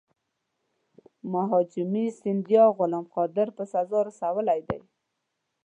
مهاجي 1.31 1.83
سیندیا 2.19 2.63
غلام 2.77 3.05
قادر 3.15 3.47
په 3.57 3.63
سزا 3.73 3.99
رسولی 4.07 4.59
دی. 4.67 4.79